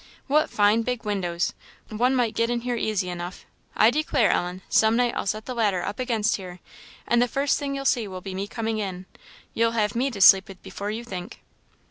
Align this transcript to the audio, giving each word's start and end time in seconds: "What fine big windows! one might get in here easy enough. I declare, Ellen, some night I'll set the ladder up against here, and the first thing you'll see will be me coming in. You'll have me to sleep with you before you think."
"What 0.25 0.49
fine 0.49 0.81
big 0.81 1.05
windows! 1.05 1.53
one 1.89 2.15
might 2.15 2.33
get 2.33 2.49
in 2.49 2.61
here 2.61 2.75
easy 2.75 3.07
enough. 3.07 3.45
I 3.75 3.91
declare, 3.91 4.31
Ellen, 4.31 4.63
some 4.67 4.95
night 4.95 5.13
I'll 5.15 5.27
set 5.27 5.45
the 5.45 5.53
ladder 5.53 5.83
up 5.85 5.99
against 5.99 6.37
here, 6.37 6.59
and 7.07 7.21
the 7.21 7.27
first 7.27 7.59
thing 7.59 7.75
you'll 7.75 7.85
see 7.85 8.07
will 8.07 8.19
be 8.19 8.33
me 8.33 8.47
coming 8.47 8.79
in. 8.79 9.05
You'll 9.53 9.73
have 9.73 9.95
me 9.95 10.09
to 10.09 10.19
sleep 10.19 10.47
with 10.47 10.57
you 10.57 10.63
before 10.63 10.89
you 10.89 11.03
think." 11.03 11.41